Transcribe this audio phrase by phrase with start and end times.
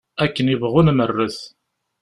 [0.23, 1.39] Akken ibɣu nmerret.